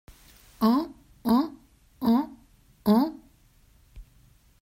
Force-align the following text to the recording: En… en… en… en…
En… 0.61 0.89
en… 1.25 1.53
en… 2.01 2.29
en… 2.85 3.13